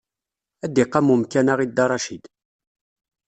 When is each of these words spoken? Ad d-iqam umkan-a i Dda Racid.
Ad 0.65 0.71
d-iqam 0.73 1.07
umkan-a 1.13 1.53
i 1.65 1.67
Dda 1.69 1.85
Racid. 1.89 2.23